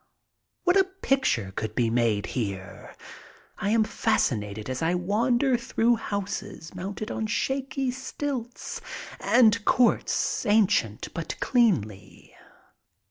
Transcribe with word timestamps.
What 0.63 0.77
a 0.77 0.83
picture 1.03 1.53
could 1.55 1.75
be 1.75 1.91
made 1.91 2.25
here! 2.25 2.95
I 3.59 3.69
am 3.69 3.83
fascinated 3.83 4.67
as 4.67 4.81
I 4.81 4.95
wander 4.95 5.57
through 5.57 5.97
houses 5.97 6.73
mounted 6.73 7.11
on 7.11 7.27
shaky 7.27 7.91
stilts 7.91 8.81
and 9.19 9.63
courts 9.63 10.43
ancient 10.47 11.13
but 11.13 11.39
cleanly. 11.39 12.35